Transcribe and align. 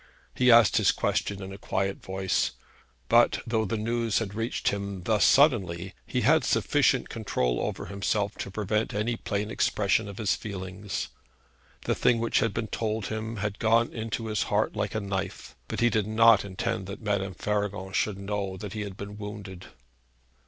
He 0.33 0.49
asked 0.49 0.77
his 0.77 0.91
question 0.91 1.43
in 1.43 1.53
a 1.53 1.59
quiet 1.59 2.01
voice; 2.01 2.53
but, 3.07 3.43
though 3.45 3.65
the 3.65 3.77
news 3.77 4.17
had 4.17 4.33
reached 4.33 4.69
him 4.69 5.03
thus 5.03 5.23
suddenly, 5.23 5.93
he 6.07 6.21
had 6.21 6.43
sufficient 6.43 7.07
control 7.07 7.59
over 7.59 7.85
himself 7.85 8.33
to 8.39 8.49
prevent 8.49 8.95
any 8.95 9.15
plain 9.15 9.51
expression 9.51 10.07
of 10.07 10.17
his 10.17 10.35
feelings. 10.35 11.09
The 11.83 11.93
thing 11.93 12.17
which 12.17 12.39
had 12.39 12.51
been 12.51 12.69
told 12.69 13.09
him 13.09 13.35
had 13.35 13.59
gone 13.59 13.93
into 13.93 14.25
his 14.25 14.41
heart 14.49 14.75
like 14.75 14.95
a 14.95 14.99
knife; 14.99 15.55
but 15.67 15.81
he 15.81 15.91
did 15.91 16.07
not 16.07 16.43
intend 16.43 16.87
that 16.87 17.03
Madame 17.03 17.35
Faragon 17.35 17.93
should 17.93 18.17
know 18.17 18.57
that 18.57 18.73
he 18.73 18.81
had 18.81 18.97
been 18.97 19.19
wounded. 19.19 19.67